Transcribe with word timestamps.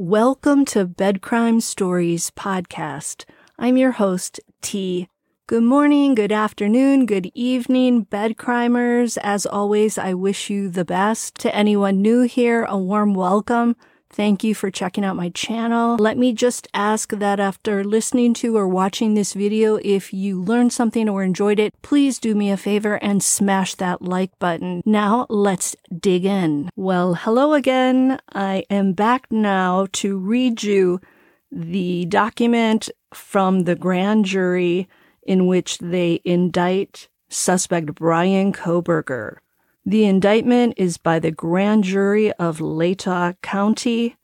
Welcome 0.00 0.64
to 0.66 0.84
Bed 0.84 1.22
Crime 1.22 1.60
Stories 1.60 2.30
podcast. 2.30 3.24
I'm 3.58 3.76
your 3.76 3.90
host, 3.90 4.38
T. 4.62 5.08
Good 5.48 5.64
morning, 5.64 6.14
good 6.14 6.30
afternoon, 6.30 7.04
good 7.04 7.32
evening, 7.34 8.02
bed 8.02 8.36
crimers. 8.36 9.18
As 9.24 9.44
always, 9.44 9.98
I 9.98 10.14
wish 10.14 10.50
you 10.50 10.68
the 10.68 10.84
best. 10.84 11.34
To 11.40 11.52
anyone 11.52 12.00
new 12.00 12.22
here, 12.22 12.62
a 12.62 12.78
warm 12.78 13.12
welcome. 13.12 13.74
Thank 14.18 14.42
you 14.42 14.52
for 14.52 14.68
checking 14.68 15.04
out 15.04 15.14
my 15.14 15.28
channel. 15.28 15.94
Let 15.96 16.18
me 16.18 16.32
just 16.32 16.66
ask 16.74 17.10
that 17.10 17.38
after 17.38 17.84
listening 17.84 18.34
to 18.34 18.56
or 18.56 18.66
watching 18.66 19.14
this 19.14 19.32
video, 19.32 19.78
if 19.84 20.12
you 20.12 20.42
learned 20.42 20.72
something 20.72 21.08
or 21.08 21.22
enjoyed 21.22 21.60
it, 21.60 21.72
please 21.82 22.18
do 22.18 22.34
me 22.34 22.50
a 22.50 22.56
favor 22.56 22.96
and 22.96 23.22
smash 23.22 23.76
that 23.76 24.02
like 24.02 24.36
button. 24.40 24.82
Now 24.84 25.26
let's 25.28 25.76
dig 25.96 26.24
in. 26.24 26.68
Well, 26.74 27.14
hello 27.14 27.54
again. 27.54 28.18
I 28.34 28.64
am 28.68 28.92
back 28.92 29.30
now 29.30 29.86
to 29.92 30.18
read 30.18 30.64
you 30.64 31.00
the 31.52 32.04
document 32.06 32.90
from 33.14 33.60
the 33.60 33.76
grand 33.76 34.24
jury 34.24 34.88
in 35.22 35.46
which 35.46 35.78
they 35.78 36.20
indict 36.24 37.06
suspect 37.28 37.94
Bryan 37.94 38.52
Kohberger. 38.52 39.36
The 39.88 40.04
indictment 40.04 40.74
is 40.76 40.98
by 40.98 41.18
the 41.18 41.30
grand 41.30 41.84
jury 41.84 42.30
of 42.32 42.58
Latah 42.58 43.40
County, 43.40 44.16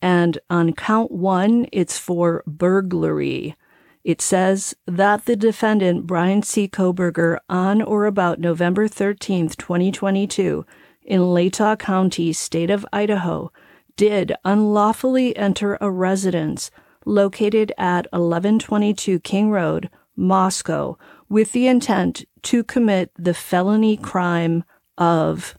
and 0.00 0.38
on 0.48 0.72
count 0.72 1.10
one, 1.10 1.66
it's 1.72 1.98
for 1.98 2.42
burglary. 2.46 3.54
It 4.02 4.22
says 4.22 4.74
that 4.86 5.26
the 5.26 5.36
defendant, 5.36 6.06
Bryan 6.06 6.42
C. 6.42 6.68
Kohberger, 6.68 7.36
on 7.50 7.82
or 7.82 8.06
about 8.06 8.40
November 8.40 8.88
13th, 8.88 9.58
2022, 9.58 10.64
in 11.02 11.20
Latah 11.20 11.78
County, 11.78 12.32
state 12.32 12.70
of 12.70 12.86
Idaho, 12.90 13.52
did 13.96 14.32
unlawfully 14.42 15.36
enter 15.36 15.76
a 15.82 15.90
residence 15.90 16.70
located 17.04 17.72
at 17.76 18.06
1122 18.12 19.20
King 19.20 19.50
Road, 19.50 19.90
Moscow, 20.16 20.96
with 21.28 21.52
the 21.52 21.66
intent 21.66 22.24
to 22.40 22.64
commit 22.64 23.10
the 23.18 23.34
felony 23.34 23.98
crime 23.98 24.64
of 24.98 25.56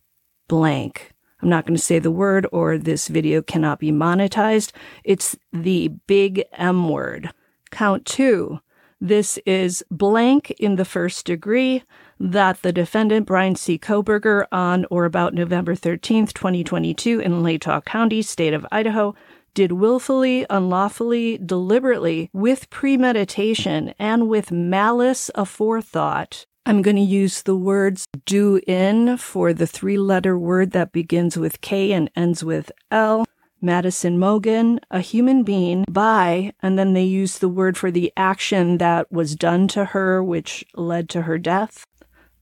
blank. 0.47 1.11
I'm 1.41 1.49
not 1.49 1.65
going 1.65 1.75
to 1.75 1.81
say 1.81 1.99
the 1.99 2.11
word 2.11 2.47
or 2.51 2.77
this 2.77 3.07
video 3.07 3.41
cannot 3.41 3.79
be 3.79 3.91
monetized. 3.91 4.71
It's 5.03 5.37
the 5.51 5.89
big 6.07 6.43
M 6.53 6.89
word. 6.89 7.31
Count 7.71 8.05
two. 8.05 8.59
This 9.01 9.37
is 9.45 9.83
blank 9.91 10.51
in 10.51 10.77
the 10.77 10.85
first 10.85 11.25
degree 11.25 11.83
that 12.19 12.61
the 12.61 12.71
defendant, 12.71 13.27
Bryan 13.27 13.55
C. 13.55 13.77
Kohberger, 13.77 14.45
on 14.51 14.85
or 14.89 15.03
about 15.05 15.33
November 15.33 15.75
13th, 15.75 16.33
2022, 16.33 17.19
in 17.19 17.43
Latah 17.43 17.83
County, 17.83 18.21
state 18.21 18.53
of 18.53 18.65
Idaho, 18.71 19.13
did 19.53 19.73
willfully, 19.73 20.45
unlawfully, 20.49 21.37
deliberately, 21.37 22.29
with 22.33 22.69
premeditation, 22.69 23.93
and 23.99 24.29
with 24.29 24.51
malice 24.51 25.29
aforethought 25.35 26.45
I'm 26.67 26.81
going 26.81 26.95
to 26.95 27.01
use 27.03 27.43
the 27.43 27.55
words 27.55 28.07
do 28.25 28.59
in 28.65 29.17
for 29.17 29.53
the 29.53 29.67
three 29.67 29.99
letter 29.99 30.35
word 30.35 30.71
that 30.71 30.91
begins 30.91 31.37
with 31.37 31.61
K 31.61 31.91
and 31.91 32.09
ends 32.15 32.43
with 32.43 32.71
L. 32.89 33.27
Madison 33.61 34.17
Mogen, 34.17 34.79
a 34.89 34.99
human 34.99 35.43
being, 35.43 35.85
by, 35.87 36.53
and 36.63 36.77
then 36.77 36.93
they 36.93 37.03
use 37.03 37.37
the 37.37 37.49
word 37.49 37.77
for 37.77 37.91
the 37.91 38.11
action 38.17 38.79
that 38.79 39.11
was 39.11 39.35
done 39.35 39.67
to 39.69 39.85
her, 39.85 40.23
which 40.23 40.65
led 40.73 41.07
to 41.09 41.23
her 41.23 41.37
death. 41.37 41.85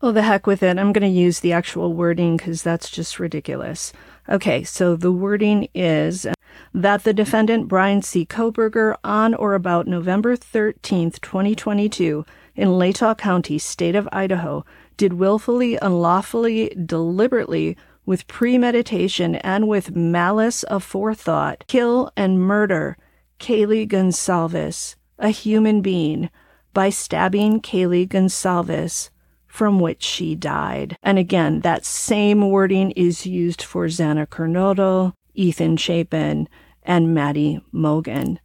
Oh, 0.02 0.14
the 0.14 0.22
heck 0.22 0.48
with 0.48 0.64
it. 0.64 0.78
I'm 0.78 0.94
going 0.94 1.02
to 1.14 1.20
use 1.20 1.42
the 1.42 1.52
actual 1.52 1.94
wording 1.94 2.38
because 2.38 2.64
that's 2.64 2.90
just 2.90 3.20
ridiculous. 3.20 3.92
Okay, 4.30 4.64
so 4.64 4.96
the 4.96 5.12
wording 5.12 5.68
is 5.74 6.26
that 6.74 7.04
the 7.04 7.14
defendant, 7.14 7.68
Bryan 7.68 8.02
C. 8.02 8.26
Kohberger 8.26 8.96
on 9.04 9.34
or 9.34 9.54
about 9.54 9.88
November 9.88 10.36
13th, 10.36 11.22
2022, 11.22 12.26
in 12.56 12.68
Latah 12.70 13.18
County, 13.18 13.58
state 13.58 13.96
of 13.96 14.10
Idaho, 14.12 14.66
did 14.98 15.14
willfully, 15.14 15.78
unlawfully, 15.82 16.70
deliberately, 16.86 17.78
with 18.06 18.28
premeditation, 18.28 19.36
and 19.36 19.68
with 19.68 19.96
malice 19.96 20.66
aforethought, 20.70 21.66
kill 21.68 22.12
and 22.18 22.40
murder 22.40 22.98
Kaylee 23.40 23.88
Goncalves, 23.88 24.96
a 25.18 25.30
human 25.30 25.82
being, 25.82 26.30
by 26.74 26.90
stabbing 26.90 27.62
Kaylee 27.62 28.08
Goncalves, 28.08 29.10
from 29.48 29.80
which 29.80 30.02
she 30.02 30.34
died. 30.34 30.98
And 31.04 31.20
again, 31.20 31.62
that 31.62 31.86
same 31.86 32.50
wording 32.50 32.92
is 32.92 33.26
used 33.26 33.62
for 33.62 33.86
Xana 33.86 34.28
Kernodle, 34.28 35.14
Ethan 35.34 35.78
Chapin, 35.78 36.48
and 36.84 37.14
Maddie 37.14 37.62
Mogen. 37.74 38.40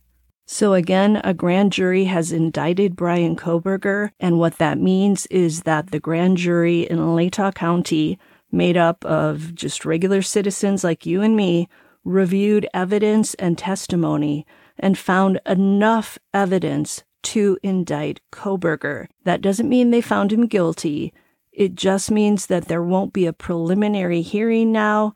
So 0.46 0.72
again, 0.72 1.20
a 1.24 1.34
grand 1.34 1.72
jury 1.72 2.04
has 2.04 2.32
indicted 2.32 2.96
Bryan 2.96 3.36
Kohberger, 3.36 4.10
and 4.18 4.38
what 4.38 4.58
that 4.58 4.78
means 4.78 5.26
is 5.26 5.64
that 5.64 5.90
the 5.90 6.00
grand 6.00 6.38
jury 6.38 6.82
in 6.82 6.98
Latah 6.98 7.54
County, 7.54 8.18
made 8.50 8.76
up 8.76 9.04
of 9.04 9.54
just 9.54 9.84
regular 9.84 10.22
citizens 10.22 10.82
like 10.82 11.04
you 11.04 11.20
and 11.20 11.36
me, 11.36 11.68
reviewed 12.02 12.66
evidence 12.72 13.34
and 13.34 13.58
testimony 13.58 14.46
and 14.78 14.96
found 14.96 15.38
enough 15.44 16.18
evidence 16.32 17.04
to 17.22 17.58
indict 17.62 18.20
Kohberger. 18.32 19.08
That 19.24 19.42
doesn't 19.42 19.68
mean 19.68 19.90
they 19.90 20.00
found 20.00 20.32
him 20.32 20.46
guilty. 20.46 21.12
It 21.52 21.74
just 21.74 22.10
means 22.10 22.46
that 22.46 22.66
there 22.66 22.82
won't 22.82 23.12
be 23.12 23.26
a 23.26 23.32
preliminary 23.32 24.22
hearing 24.22 24.72
now 24.72 25.14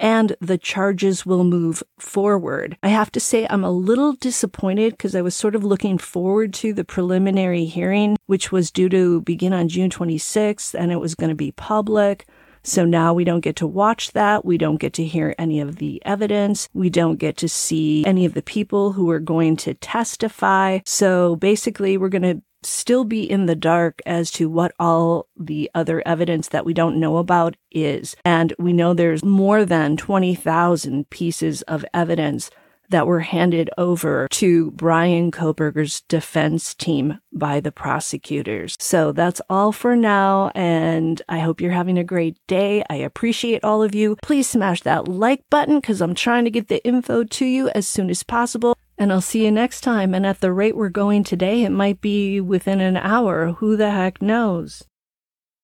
and 0.00 0.34
the 0.40 0.58
charges 0.58 1.24
will 1.24 1.44
move 1.44 1.82
forward. 1.98 2.76
I 2.82 2.88
have 2.88 3.12
to 3.12 3.20
say, 3.20 3.46
I'm 3.48 3.62
a 3.62 3.70
little 3.70 4.14
disappointed 4.14 4.94
because 4.94 5.14
I 5.14 5.22
was 5.22 5.36
sort 5.36 5.54
of 5.54 5.62
looking 5.62 5.98
forward 5.98 6.52
to 6.54 6.72
the 6.72 6.84
preliminary 6.84 7.66
hearing, 7.66 8.16
which 8.26 8.50
was 8.50 8.72
due 8.72 8.88
to 8.88 9.20
begin 9.20 9.52
on 9.52 9.68
June 9.68 9.90
26th, 9.90 10.74
and 10.74 10.90
it 10.90 10.96
was 10.96 11.14
going 11.14 11.28
to 11.28 11.36
be 11.36 11.52
public. 11.52 12.26
So 12.62 12.84
now 12.84 13.14
we 13.14 13.24
don't 13.24 13.40
get 13.40 13.56
to 13.56 13.66
watch 13.66 14.12
that. 14.12 14.44
We 14.44 14.58
don't 14.58 14.80
get 14.80 14.92
to 14.94 15.04
hear 15.04 15.34
any 15.38 15.60
of 15.60 15.76
the 15.76 16.02
evidence. 16.04 16.68
We 16.74 16.90
don't 16.90 17.16
get 17.16 17.36
to 17.38 17.48
see 17.48 18.04
any 18.04 18.26
of 18.26 18.34
the 18.34 18.42
people 18.42 18.92
who 18.92 19.10
are 19.10 19.20
going 19.20 19.56
to 19.58 19.74
testify. 19.74 20.80
So 20.84 21.36
basically, 21.36 21.96
we're 21.96 22.10
going 22.10 22.22
to 22.22 22.42
still 22.62 23.04
be 23.04 23.28
in 23.28 23.46
the 23.46 23.54
dark 23.54 24.00
as 24.04 24.30
to 24.32 24.48
what 24.48 24.72
all 24.78 25.28
the 25.36 25.70
other 25.74 26.02
evidence 26.06 26.48
that 26.48 26.64
we 26.64 26.74
don't 26.74 27.00
know 27.00 27.16
about 27.16 27.56
is. 27.70 28.16
And 28.24 28.52
we 28.58 28.72
know 28.72 28.92
there's 28.92 29.24
more 29.24 29.64
than 29.64 29.96
20,000 29.96 31.08
pieces 31.10 31.62
of 31.62 31.84
evidence 31.94 32.50
that 32.90 33.06
were 33.06 33.20
handed 33.20 33.70
over 33.78 34.28
to 34.30 34.70
Bryan 34.72 35.30
Kohberger's 35.30 36.02
defense 36.02 36.74
team 36.74 37.18
by 37.32 37.60
the 37.60 37.72
prosecutors. 37.72 38.76
So 38.78 39.12
that's 39.12 39.40
all 39.48 39.72
for 39.72 39.96
now, 39.96 40.50
and 40.54 41.20
I 41.28 41.38
hope 41.38 41.60
you're 41.60 41.70
having 41.72 41.98
a 41.98 42.04
great 42.04 42.36
day. 42.46 42.84
I 42.90 42.96
appreciate 42.96 43.64
all 43.64 43.82
of 43.82 43.94
you. 43.94 44.16
Please 44.22 44.48
smash 44.48 44.82
that 44.82 45.08
like 45.08 45.42
button 45.50 45.76
because 45.80 46.00
I'm 46.00 46.14
trying 46.14 46.44
to 46.44 46.50
get 46.50 46.68
the 46.68 46.84
info 46.84 47.24
to 47.24 47.44
you 47.44 47.68
as 47.70 47.86
soon 47.86 48.10
as 48.10 48.22
possible. 48.22 48.76
And 48.98 49.10
I'll 49.10 49.22
see 49.22 49.44
you 49.44 49.50
next 49.50 49.80
time. 49.80 50.12
And 50.12 50.26
at 50.26 50.40
the 50.40 50.52
rate 50.52 50.76
we're 50.76 50.90
going 50.90 51.24
today, 51.24 51.62
it 51.62 51.70
might 51.70 52.02
be 52.02 52.38
within 52.38 52.82
an 52.82 52.98
hour. 52.98 53.52
Who 53.52 53.74
the 53.74 53.90
heck 53.90 54.20
knows? 54.20 54.84